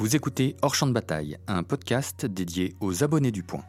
Vous 0.00 0.14
écoutez 0.14 0.54
Hors 0.62 0.76
Champ 0.76 0.86
de 0.86 0.92
Bataille, 0.92 1.38
un 1.48 1.64
podcast 1.64 2.24
dédié 2.24 2.76
aux 2.78 3.02
abonnés 3.02 3.32
du 3.32 3.42
Point. 3.42 3.64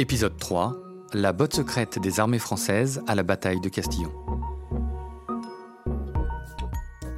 Épisode 0.00 0.36
3 0.38 0.76
La 1.12 1.32
botte 1.32 1.54
secrète 1.54 2.00
des 2.00 2.18
armées 2.18 2.40
françaises 2.40 3.00
à 3.06 3.14
la 3.14 3.22
bataille 3.22 3.60
de 3.60 3.68
Castillon. 3.68 4.12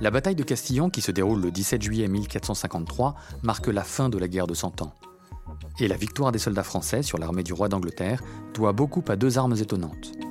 La 0.03 0.11
bataille 0.11 0.35
de 0.35 0.43
Castillon, 0.43 0.91
qui 0.91 1.01
se 1.01 1.11
déroule 1.11 1.41
le 1.41 1.51
17 1.51 1.81
juillet 1.81 2.07
1453, 2.07 3.15
marque 3.43 3.69
la 3.69 3.83
fin 3.83 4.11
de 4.11 4.19
la 4.19 4.29
guerre 4.29 4.47
de 4.47 4.53
Cent 4.53 4.83
Ans. 4.83 4.93
Et 5.81 5.89
la 5.89 5.97
victoire 5.97 6.33
des 6.33 6.39
soldats 6.39 6.65
français 6.65 7.03
sur 7.03 7.17
l'armée 7.17 7.45
du 7.45 7.55
roi 7.55 7.71
d'Angleterre 7.71 8.23
doit 8.53 8.75
beaucoup 8.75 9.03
à 9.09 9.17
deux 9.17 9.39
armes 9.39 9.57
étonnantes.« 9.57 10.13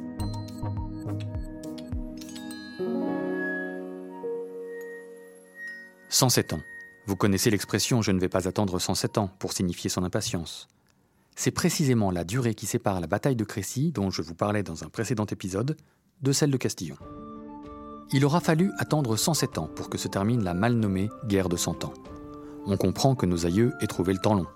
107 6.23 6.53
ans. 6.53 6.61
Vous 7.05 7.17
connaissez 7.17 7.49
l'expression 7.49 8.01
je 8.01 8.13
ne 8.13 8.19
vais 8.21 8.29
pas 8.29 8.47
attendre 8.47 8.79
107 8.79 9.17
ans 9.17 9.29
pour 9.39 9.51
signifier 9.51 9.89
son 9.89 10.05
impatience. 10.05 10.69
C'est 11.35 11.51
précisément 11.51 12.11
la 12.11 12.23
durée 12.23 12.55
qui 12.55 12.65
sépare 12.65 13.01
la 13.01 13.07
bataille 13.07 13.35
de 13.35 13.43
Crécy, 13.43 13.91
dont 13.91 14.09
je 14.09 14.21
vous 14.21 14.33
parlais 14.33 14.63
dans 14.63 14.85
un 14.85 14.87
précédent 14.87 15.25
épisode, 15.25 15.75
de 16.21 16.31
celle 16.31 16.49
de 16.49 16.55
Castillon. 16.55 16.95
Il 18.13 18.23
aura 18.23 18.39
fallu 18.39 18.71
attendre 18.77 19.17
107 19.17 19.57
ans 19.57 19.67
pour 19.75 19.89
que 19.89 19.97
se 19.97 20.07
termine 20.07 20.45
la 20.45 20.53
mal 20.53 20.75
nommée 20.75 21.09
guerre 21.27 21.49
de 21.49 21.57
Cent 21.57 21.83
Ans. 21.83 21.93
On 22.67 22.77
comprend 22.77 23.15
que 23.15 23.25
nos 23.25 23.45
aïeux 23.45 23.73
aient 23.81 23.87
trouvé 23.87 24.13
le 24.13 24.19
temps 24.19 24.35
long. 24.35 24.47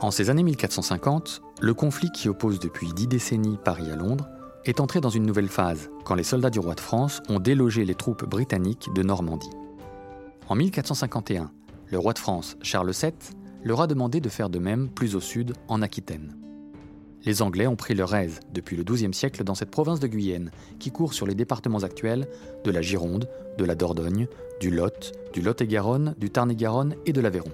En 0.00 0.10
ces 0.10 0.30
années 0.30 0.42
1450, 0.42 1.42
le 1.60 1.74
conflit 1.74 2.10
qui 2.10 2.30
oppose 2.30 2.60
depuis 2.60 2.94
dix 2.94 3.08
décennies 3.08 3.58
Paris 3.62 3.90
à 3.90 3.96
Londres 3.96 4.26
est 4.66 4.80
entré 4.80 5.00
dans 5.00 5.10
une 5.10 5.26
nouvelle 5.26 5.48
phase 5.48 5.90
quand 6.04 6.14
les 6.14 6.22
soldats 6.22 6.50
du 6.50 6.58
roi 6.58 6.74
de 6.74 6.80
France 6.80 7.22
ont 7.28 7.40
délogé 7.40 7.84
les 7.84 7.94
troupes 7.94 8.24
britanniques 8.24 8.88
de 8.94 9.02
Normandie. 9.02 9.50
En 10.48 10.54
1451, 10.54 11.50
le 11.90 11.98
roi 11.98 12.12
de 12.12 12.18
France, 12.18 12.56
Charles 12.62 12.92
VII, 12.92 13.12
leur 13.62 13.80
a 13.80 13.86
demandé 13.86 14.20
de 14.20 14.28
faire 14.28 14.50
de 14.50 14.58
même 14.58 14.88
plus 14.88 15.14
au 15.16 15.20
sud, 15.20 15.54
en 15.68 15.82
Aquitaine. 15.82 16.36
Les 17.24 17.40
Anglais 17.40 17.66
ont 17.66 17.76
pris 17.76 17.94
leur 17.94 18.14
aise 18.14 18.40
depuis 18.52 18.76
le 18.76 18.84
XIIe 18.84 19.14
siècle 19.14 19.44
dans 19.44 19.54
cette 19.54 19.70
province 19.70 20.00
de 20.00 20.06
Guyenne, 20.06 20.50
qui 20.78 20.90
court 20.90 21.14
sur 21.14 21.26
les 21.26 21.34
départements 21.34 21.78
actuels 21.78 22.28
de 22.64 22.70
la 22.70 22.82
Gironde, 22.82 23.28
de 23.56 23.64
la 23.64 23.74
Dordogne, 23.74 24.28
du 24.60 24.70
Lot, 24.70 25.12
du 25.32 25.40
Lot-et-Garonne, 25.40 26.14
du 26.18 26.28
Tarn-et-Garonne 26.28 26.96
et 27.06 27.14
de 27.14 27.20
l'Aveyron. 27.22 27.52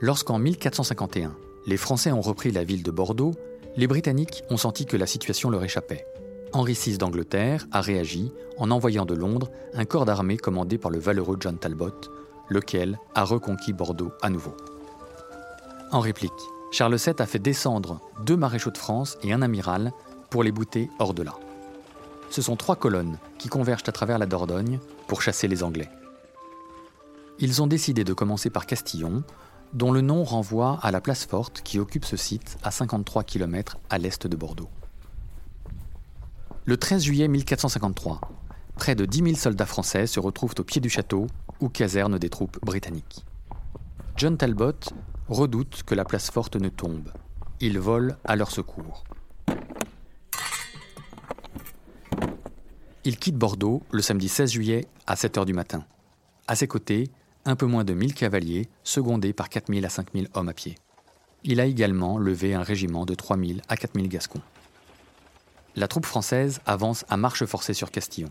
Lorsqu'en 0.00 0.40
1451, 0.40 1.36
les 1.66 1.76
Français 1.76 2.10
ont 2.10 2.20
repris 2.20 2.50
la 2.50 2.64
ville 2.64 2.82
de 2.82 2.90
Bordeaux, 2.90 3.34
les 3.76 3.86
Britanniques 3.86 4.44
ont 4.50 4.56
senti 4.56 4.86
que 4.86 4.96
la 4.96 5.06
situation 5.06 5.50
leur 5.50 5.64
échappait. 5.64 6.06
Henri 6.52 6.74
VI 6.74 6.98
d'Angleterre 6.98 7.66
a 7.72 7.80
réagi 7.80 8.32
en 8.58 8.70
envoyant 8.70 9.04
de 9.04 9.14
Londres 9.14 9.50
un 9.74 9.84
corps 9.84 10.04
d'armée 10.04 10.36
commandé 10.36 10.78
par 10.78 10.90
le 10.90 10.98
valeureux 10.98 11.36
John 11.40 11.58
Talbot, 11.58 11.92
lequel 12.48 12.98
a 13.14 13.24
reconquis 13.24 13.72
Bordeaux 13.72 14.12
à 14.22 14.30
nouveau. 14.30 14.56
En 15.90 16.00
réplique, 16.00 16.32
Charles 16.70 16.96
VII 16.96 17.14
a 17.18 17.26
fait 17.26 17.38
descendre 17.38 18.00
deux 18.24 18.36
maréchaux 18.36 18.70
de 18.70 18.78
France 18.78 19.18
et 19.22 19.32
un 19.32 19.42
amiral 19.42 19.92
pour 20.30 20.44
les 20.44 20.52
bouter 20.52 20.88
hors 20.98 21.14
de 21.14 21.22
là. 21.22 21.34
Ce 22.30 22.42
sont 22.42 22.56
trois 22.56 22.76
colonnes 22.76 23.18
qui 23.38 23.48
convergent 23.48 23.88
à 23.88 23.92
travers 23.92 24.18
la 24.18 24.26
Dordogne 24.26 24.80
pour 25.06 25.22
chasser 25.22 25.48
les 25.48 25.62
Anglais. 25.62 25.88
Ils 27.38 27.62
ont 27.62 27.66
décidé 27.66 28.04
de 28.04 28.12
commencer 28.12 28.50
par 28.50 28.66
Castillon, 28.66 29.24
dont 29.74 29.90
le 29.90 30.00
nom 30.00 30.22
renvoie 30.22 30.78
à 30.82 30.90
la 30.90 31.00
place 31.00 31.26
forte 31.26 31.60
qui 31.62 31.78
occupe 31.78 32.04
ce 32.04 32.16
site 32.16 32.56
à 32.62 32.70
53 32.70 33.24
km 33.24 33.76
à 33.90 33.98
l'est 33.98 34.26
de 34.26 34.36
Bordeaux. 34.36 34.70
Le 36.64 36.76
13 36.76 37.02
juillet 37.02 37.28
1453, 37.28 38.20
près 38.76 38.94
de 38.94 39.04
10 39.04 39.18
000 39.18 39.34
soldats 39.34 39.66
français 39.66 40.06
se 40.06 40.20
retrouvent 40.20 40.54
au 40.58 40.62
pied 40.62 40.80
du 40.80 40.88
château 40.88 41.26
ou 41.60 41.68
caserne 41.68 42.18
des 42.18 42.30
troupes 42.30 42.58
britanniques. 42.64 43.24
John 44.16 44.36
Talbot 44.36 44.72
redoutent 45.28 45.82
que 45.84 45.94
la 45.94 46.04
place 46.04 46.30
forte 46.30 46.56
ne 46.56 46.68
tombe. 46.68 47.10
Ils 47.60 47.78
volent 47.78 48.14
à 48.24 48.36
leur 48.36 48.50
secours. 48.50 49.04
Il 53.02 53.18
quitte 53.18 53.36
Bordeaux 53.36 53.82
le 53.90 54.00
samedi 54.00 54.28
16 54.28 54.52
juillet 54.52 54.86
à 55.06 55.16
7 55.16 55.36
h 55.36 55.44
du 55.44 55.52
matin. 55.52 55.84
À 56.46 56.54
ses 56.54 56.68
côtés, 56.68 57.10
un 57.44 57.56
peu 57.56 57.66
moins 57.66 57.84
de 57.84 57.94
1000 57.94 58.14
cavaliers, 58.14 58.68
secondés 58.82 59.32
par 59.32 59.48
4000 59.48 59.84
à 59.84 59.88
5000 59.88 60.28
hommes 60.34 60.48
à 60.48 60.54
pied. 60.54 60.76
Il 61.44 61.60
a 61.60 61.66
également 61.66 62.18
levé 62.18 62.54
un 62.54 62.62
régiment 62.62 63.04
de 63.04 63.14
3000 63.14 63.62
à 63.68 63.76
4000 63.76 64.08
gascons. 64.08 64.40
La 65.76 65.88
troupe 65.88 66.06
française 66.06 66.60
avance 66.66 67.04
à 67.08 67.16
marche 67.16 67.44
forcée 67.44 67.74
sur 67.74 67.90
Castillon. 67.90 68.30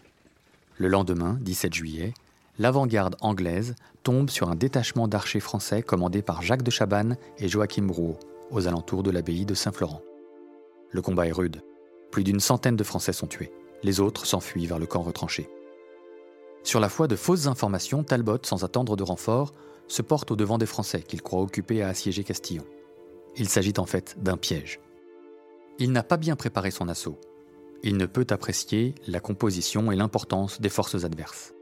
Le 0.77 0.87
lendemain, 0.87 1.37
17 1.41 1.73
juillet, 1.73 2.13
l'avant-garde 2.57 3.15
anglaise 3.21 3.75
tombe 4.01 4.29
sur 4.29 4.49
un 4.49 4.55
détachement 4.55 5.07
d'archers 5.07 5.39
français 5.39 5.83
commandé 5.83 6.21
par 6.21 6.41
Jacques 6.41 6.63
de 6.63 6.71
Chabannes 6.71 7.17
et 7.37 7.47
Joachim 7.47 7.87
Rouault, 7.89 8.19
aux 8.49 8.67
alentours 8.67 9.03
de 9.03 9.11
l'abbaye 9.11 9.45
de 9.45 9.53
Saint-Florent. 9.53 10.01
Le 10.89 11.01
combat 11.01 11.27
est 11.27 11.31
rude. 11.31 11.61
Plus 12.11 12.23
d'une 12.23 12.39
centaine 12.39 12.75
de 12.75 12.83
Français 12.83 13.13
sont 13.13 13.27
tués. 13.27 13.51
Les 13.83 13.99
autres 13.99 14.25
s'enfuient 14.25 14.67
vers 14.67 14.79
le 14.79 14.85
camp 14.85 15.01
retranché. 15.01 15.49
Sur 16.63 16.79
la 16.79 16.89
foi 16.89 17.07
de 17.07 17.15
fausses 17.15 17.47
informations, 17.47 18.03
Talbot, 18.03 18.39
sans 18.43 18.63
attendre 18.63 18.95
de 18.95 19.03
renfort, 19.03 19.51
se 19.87 20.01
porte 20.01 20.31
au 20.31 20.35
devant 20.35 20.57
des 20.57 20.65
Français 20.65 21.01
qu'il 21.01 21.21
croit 21.21 21.41
occupés 21.41 21.83
à 21.83 21.89
assiéger 21.89 22.23
Castillon. 22.23 22.63
Il 23.35 23.49
s'agit 23.49 23.73
en 23.77 23.85
fait 23.85 24.15
d'un 24.21 24.37
piège. 24.37 24.79
Il 25.77 25.91
n'a 25.91 26.03
pas 26.03 26.17
bien 26.17 26.35
préparé 26.35 26.71
son 26.71 26.87
assaut. 26.87 27.19
Il 27.83 27.97
ne 27.97 28.05
peut 28.05 28.27
apprécier 28.29 28.95
la 29.07 29.19
composition 29.19 29.91
et 29.91 29.95
l'importance 29.95 30.61
des 30.61 30.69
forces 30.69 31.03
adverses. 31.03 31.53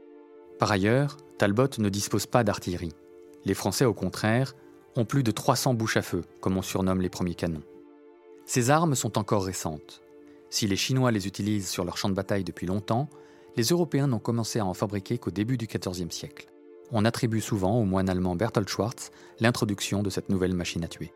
Par 0.58 0.70
ailleurs, 0.70 1.16
Talbot 1.38 1.68
ne 1.78 1.88
dispose 1.88 2.26
pas 2.26 2.44
d'artillerie. 2.44 2.92
Les 3.44 3.54
Français, 3.54 3.84
au 3.84 3.94
contraire, 3.94 4.54
ont 4.94 5.04
plus 5.04 5.24
de 5.24 5.32
300 5.32 5.74
bouches 5.74 5.96
à 5.96 6.02
feu, 6.02 6.22
comme 6.40 6.56
on 6.56 6.62
surnomme 6.62 7.00
les 7.00 7.08
premiers 7.08 7.34
canons. 7.34 7.62
Ces 8.44 8.70
armes 8.70 8.94
sont 8.94 9.18
encore 9.18 9.44
récentes. 9.44 10.02
Si 10.50 10.68
les 10.68 10.76
Chinois 10.76 11.10
les 11.10 11.26
utilisent 11.26 11.68
sur 11.68 11.84
leur 11.84 11.96
champ 11.96 12.10
de 12.10 12.14
bataille 12.14 12.44
depuis 12.44 12.66
longtemps, 12.66 13.08
les 13.56 13.64
Européens 13.64 14.06
n'ont 14.06 14.18
commencé 14.18 14.58
à 14.58 14.66
en 14.66 14.74
fabriquer 14.74 15.18
qu'au 15.18 15.30
début 15.30 15.56
du 15.56 15.66
XIVe 15.66 16.10
siècle. 16.10 16.46
On 16.90 17.04
attribue 17.04 17.40
souvent 17.40 17.78
au 17.78 17.84
moine 17.84 18.08
allemand 18.08 18.36
Berthold 18.36 18.68
Schwartz 18.68 19.10
l'introduction 19.40 20.02
de 20.02 20.10
cette 20.10 20.28
nouvelle 20.28 20.54
machine 20.54 20.84
à 20.84 20.88
tuer. 20.88 21.12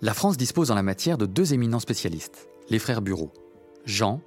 La 0.00 0.14
France 0.14 0.36
dispose 0.36 0.70
en 0.70 0.74
la 0.74 0.82
matière 0.82 1.18
de 1.18 1.26
deux 1.26 1.54
éminents 1.54 1.80
spécialistes, 1.80 2.48
les 2.68 2.78
frères 2.78 3.02
Bureau. 3.02 3.32
Jean 3.84 4.20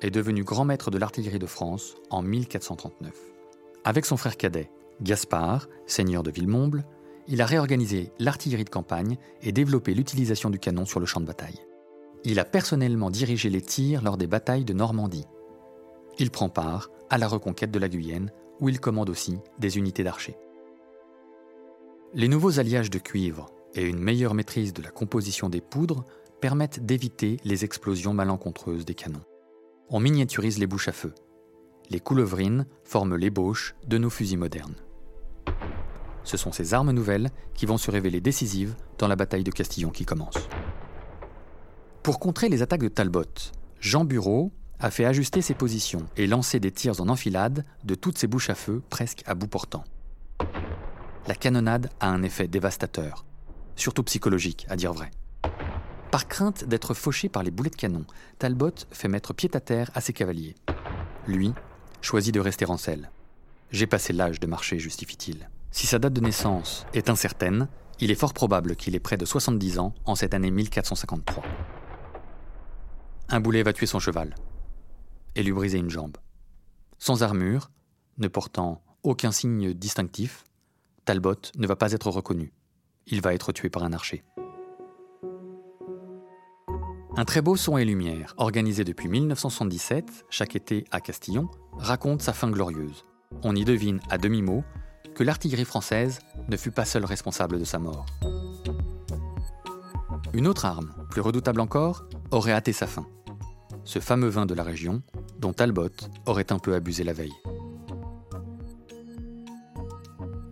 est 0.00 0.10
devenu 0.10 0.44
grand 0.44 0.64
maître 0.64 0.90
de 0.90 0.98
l'artillerie 0.98 1.38
de 1.38 1.46
France 1.46 1.96
en 2.10 2.22
1439. 2.22 3.12
Avec 3.84 4.06
son 4.06 4.16
frère 4.16 4.36
cadet, 4.36 4.70
Gaspard, 5.02 5.68
seigneur 5.86 6.22
de 6.22 6.30
Villemomble, 6.30 6.84
il 7.26 7.40
a 7.40 7.46
réorganisé 7.46 8.12
l'artillerie 8.18 8.64
de 8.64 8.70
campagne 8.70 9.16
et 9.42 9.52
développé 9.52 9.94
l'utilisation 9.94 10.50
du 10.50 10.58
canon 10.58 10.84
sur 10.84 11.00
le 11.00 11.06
champ 11.06 11.20
de 11.20 11.26
bataille. 11.26 11.60
Il 12.24 12.38
a 12.38 12.44
personnellement 12.44 13.10
dirigé 13.10 13.50
les 13.50 13.60
tirs 13.60 14.02
lors 14.02 14.16
des 14.16 14.26
batailles 14.26 14.64
de 14.64 14.72
Normandie. 14.72 15.26
Il 16.18 16.30
prend 16.30 16.48
part 16.48 16.90
à 17.10 17.18
la 17.18 17.28
reconquête 17.28 17.70
de 17.70 17.78
la 17.78 17.88
Guyenne, 17.88 18.30
où 18.60 18.68
il 18.68 18.80
commande 18.80 19.10
aussi 19.10 19.38
des 19.58 19.78
unités 19.78 20.04
d'archers. 20.04 20.36
Les 22.14 22.28
nouveaux 22.28 22.60
alliages 22.60 22.90
de 22.90 22.98
cuivre 22.98 23.50
et 23.74 23.84
une 23.84 23.98
meilleure 23.98 24.34
maîtrise 24.34 24.72
de 24.72 24.82
la 24.82 24.90
composition 24.90 25.48
des 25.48 25.60
poudres 25.60 26.04
permettent 26.40 26.84
d'éviter 26.84 27.38
les 27.44 27.64
explosions 27.64 28.14
malencontreuses 28.14 28.84
des 28.84 28.94
canons. 28.94 29.24
On 29.90 29.98
miniaturise 29.98 30.58
les 30.58 30.66
bouches 30.66 30.88
à 30.88 30.92
feu, 30.92 31.12
les 31.90 32.00
coulevrines 32.00 32.66
forment 32.84 33.16
l'ébauche 33.16 33.74
de 33.86 33.98
nos 33.98 34.10
fusils 34.10 34.38
modernes. 34.38 34.76
Ce 36.22 36.36
sont 36.36 36.52
ces 36.52 36.72
armes 36.72 36.92
nouvelles 36.92 37.30
qui 37.52 37.66
vont 37.66 37.76
se 37.76 37.90
révéler 37.90 38.20
décisives 38.20 38.74
dans 38.98 39.08
la 39.08 39.16
bataille 39.16 39.44
de 39.44 39.50
Castillon 39.50 39.90
qui 39.90 40.06
commence. 40.06 40.48
Pour 42.02 42.18
contrer 42.18 42.48
les 42.48 42.62
attaques 42.62 42.82
de 42.82 42.88
Talbot, 42.88 43.24
Jean 43.80 44.04
Bureau 44.04 44.52
a 44.80 44.90
fait 44.90 45.04
ajuster 45.04 45.42
ses 45.42 45.54
positions 45.54 46.06
et 46.16 46.26
lancer 46.26 46.60
des 46.60 46.70
tirs 46.70 47.00
en 47.00 47.08
enfilade 47.08 47.64
de 47.84 47.94
toutes 47.94 48.18
ses 48.18 48.26
bouches 48.26 48.50
à 48.50 48.54
feu 48.54 48.82
presque 48.90 49.22
à 49.26 49.34
bout 49.34 49.46
portant. 49.46 49.84
La 51.26 51.34
canonnade 51.34 51.90
a 52.00 52.08
un 52.08 52.22
effet 52.22 52.48
dévastateur, 52.48 53.24
surtout 53.76 54.02
psychologique 54.02 54.66
à 54.68 54.76
dire 54.76 54.92
vrai. 54.92 55.10
Par 56.10 56.28
crainte 56.28 56.64
d'être 56.64 56.94
fauché 56.94 57.28
par 57.28 57.42
les 57.42 57.50
boulets 57.50 57.70
de 57.70 57.76
canon, 57.76 58.04
Talbot 58.38 58.74
fait 58.90 59.08
mettre 59.08 59.32
pied 59.32 59.50
à 59.54 59.60
terre 59.60 59.90
à 59.94 60.00
ses 60.00 60.12
cavaliers. 60.12 60.54
Lui 61.26 61.52
choisit 62.02 62.34
de 62.34 62.40
rester 62.40 62.66
en 62.66 62.76
selle. 62.76 63.10
J'ai 63.70 63.86
passé 63.86 64.12
l'âge 64.12 64.38
de 64.38 64.46
marcher, 64.46 64.78
justifie-t-il. 64.78 65.48
Si 65.70 65.86
sa 65.86 65.98
date 65.98 66.12
de 66.12 66.20
naissance 66.20 66.86
est 66.92 67.10
incertaine, 67.10 67.68
il 67.98 68.10
est 68.10 68.16
fort 68.16 68.34
probable 68.34 68.76
qu'il 68.76 68.94
ait 68.94 69.00
près 69.00 69.16
de 69.16 69.24
70 69.24 69.78
ans 69.78 69.94
en 70.04 70.14
cette 70.14 70.34
année 70.34 70.50
1453. 70.50 71.42
Un 73.30 73.40
boulet 73.40 73.62
va 73.62 73.72
tuer 73.72 73.86
son 73.86 73.98
cheval 73.98 74.34
et 75.36 75.42
lui 75.42 75.52
briser 75.52 75.78
une 75.78 75.90
jambe. 75.90 76.16
Sans 76.98 77.22
armure, 77.22 77.70
ne 78.18 78.28
portant 78.28 78.82
aucun 79.02 79.32
signe 79.32 79.74
distinctif, 79.74 80.44
Talbot 81.04 81.36
ne 81.56 81.66
va 81.66 81.76
pas 81.76 81.92
être 81.92 82.08
reconnu. 82.10 82.52
Il 83.06 83.20
va 83.20 83.34
être 83.34 83.52
tué 83.52 83.68
par 83.68 83.84
un 83.84 83.92
archer. 83.92 84.24
Un 87.16 87.24
très 87.24 87.42
beau 87.42 87.54
son 87.54 87.76
et 87.76 87.84
lumière, 87.84 88.34
organisé 88.38 88.82
depuis 88.82 89.08
1977, 89.08 90.24
chaque 90.30 90.56
été 90.56 90.84
à 90.90 91.00
Castillon, 91.00 91.48
raconte 91.78 92.22
sa 92.22 92.32
fin 92.32 92.50
glorieuse. 92.50 93.04
On 93.42 93.54
y 93.54 93.64
devine 93.64 94.00
à 94.10 94.18
demi-mot 94.18 94.64
que 95.14 95.22
l'artillerie 95.22 95.64
française 95.64 96.18
ne 96.48 96.56
fut 96.56 96.72
pas 96.72 96.84
seule 96.84 97.04
responsable 97.04 97.58
de 97.58 97.64
sa 97.64 97.78
mort. 97.78 98.06
Une 100.32 100.48
autre 100.48 100.64
arme, 100.64 100.92
plus 101.10 101.20
redoutable 101.20 101.60
encore, 101.60 102.04
aurait 102.32 102.52
hâté 102.52 102.72
sa 102.72 102.88
fin. 102.88 103.06
Ce 103.84 104.00
fameux 104.00 104.28
vin 104.28 104.46
de 104.46 104.54
la 104.54 104.64
région, 104.64 105.02
Talbot 105.52 105.90
aurait 106.26 106.52
un 106.52 106.58
peu 106.58 106.74
abusé 106.74 107.04
la 107.04 107.12
veille. 107.12 107.34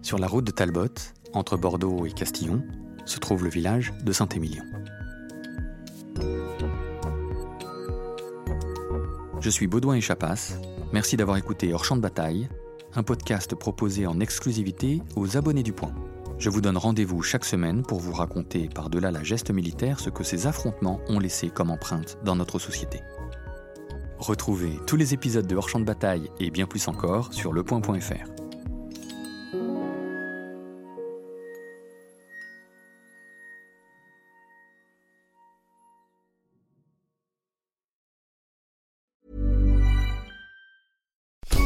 Sur 0.03 0.19
la 0.19 0.27
route 0.27 0.45
de 0.45 0.51
Talbot, 0.51 0.89
entre 1.33 1.57
Bordeaux 1.57 2.05
et 2.07 2.13
Castillon, 2.13 2.63
se 3.07 3.19
trouve 3.19 3.45
le 3.45 3.51
village 3.51 3.93
de 4.05 4.13
Saint-Émilion. 4.13 4.65
Je 9.41 9.51
suis 9.51 9.67
Baudouin 9.67 9.97
et. 9.97 10.59
Merci 10.93 11.17
d'avoir 11.17 11.37
écouté 11.37 11.73
Hors 11.73 11.85
Champ 11.85 11.97
de 11.97 12.01
Bataille, 12.01 12.49
un 12.95 13.03
podcast 13.03 13.55
proposé 13.55 14.07
en 14.07 14.21
exclusivité 14.21 15.03
aux 15.17 15.37
abonnés 15.37 15.63
du 15.63 15.73
Point. 15.73 15.95
Je 16.39 16.51
vous 16.51 16.61
donne 16.61 16.77
rendez-vous 16.77 17.23
chaque 17.23 17.45
semaine 17.45 17.83
pour 17.83 18.01
vous 18.01 18.13
raconter 18.13 18.69
par-delà 18.69 19.11
la 19.11 19.23
geste 19.23 19.51
militaire 19.51 20.01
ce 20.01 20.11
que 20.11 20.25
ces 20.25 20.47
affrontements 20.47 21.01
ont 21.09 21.19
laissé 21.19 21.51
comme 21.51 21.71
empreinte 21.71 22.19
dans 22.25 22.37
notre 22.37 22.59
société. 22.59 23.01
Retrouvez 24.23 24.79
tous 24.87 24.95
les 24.95 25.15
épisodes 25.15 25.49
de 25.49 25.57
Hors 25.57 25.69
Champ 25.69 25.81
de 25.81 25.85
Bataille 25.85 26.31
et 26.39 26.53
bien 26.53 26.67
plus 26.67 26.87
encore 26.87 27.33
sur 27.33 27.53
lepoint.fr. 27.53 28.42